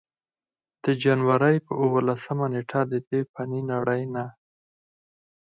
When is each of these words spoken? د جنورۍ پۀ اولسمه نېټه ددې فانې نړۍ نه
د 0.83 0.85
جنورۍ 1.03 1.57
پۀ 1.65 1.73
اولسمه 1.83 2.45
نېټه 2.53 2.81
ددې 2.91 3.19
فانې 3.31 3.61
نړۍ 3.71 4.03
نه 4.13 4.25